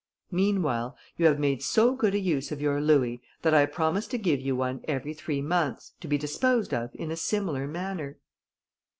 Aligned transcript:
Meanwhile, 0.31 0.97
you 1.15 1.27
have 1.27 1.37
made 1.37 1.61
so 1.61 1.93
good 1.93 2.15
a 2.15 2.19
use 2.19 2.51
of 2.51 2.59
your 2.59 2.81
louis, 2.81 3.21
that 3.43 3.53
I 3.53 3.67
promise 3.67 4.07
to 4.07 4.17
give 4.17 4.41
you 4.41 4.55
one 4.55 4.83
every 4.87 5.13
three 5.13 5.43
months, 5.43 5.93
to 5.99 6.07
be 6.07 6.17
disposed 6.17 6.73
of 6.73 6.89
in 6.95 7.11
a 7.11 7.15
similar 7.15 7.67
manner." 7.67 8.17